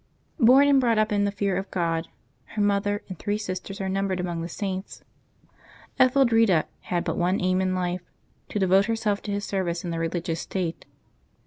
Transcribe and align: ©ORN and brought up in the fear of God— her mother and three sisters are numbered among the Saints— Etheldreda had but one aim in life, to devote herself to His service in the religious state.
©ORN 0.39 0.67
and 0.67 0.81
brought 0.81 0.97
up 0.97 1.11
in 1.11 1.25
the 1.25 1.31
fear 1.31 1.55
of 1.57 1.69
God— 1.69 2.07
her 2.55 2.61
mother 2.63 3.03
and 3.07 3.19
three 3.19 3.37
sisters 3.37 3.79
are 3.79 3.87
numbered 3.87 4.19
among 4.19 4.41
the 4.41 4.49
Saints— 4.49 5.03
Etheldreda 5.99 6.63
had 6.79 7.03
but 7.03 7.19
one 7.19 7.39
aim 7.39 7.61
in 7.61 7.75
life, 7.75 8.01
to 8.49 8.57
devote 8.57 8.85
herself 8.85 9.21
to 9.21 9.31
His 9.31 9.45
service 9.45 9.83
in 9.83 9.91
the 9.91 9.99
religious 9.99 10.39
state. 10.39 10.85